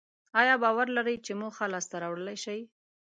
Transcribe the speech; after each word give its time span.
ایا 0.41 0.55
باور 0.63 0.87
لرئ 0.95 1.17
چې 1.25 1.31
موخه 1.41 1.65
لاسته 1.73 1.95
راوړلای 2.03 2.37
شئ؟ 2.43 2.59